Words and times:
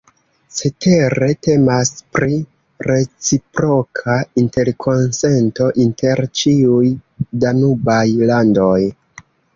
Cetere, 0.59 1.27
temas 1.47 1.91
pri 2.15 2.39
reciproka 2.87 4.15
interkonsento 4.45 5.69
inter 5.85 6.23
ĉiuj 6.41 6.83
danubaj 7.45 8.05
landoj. 8.33 8.77